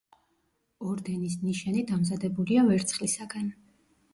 [0.91, 3.53] ორდენის ნიშანი დამზადებულია ვერცხლისაგან.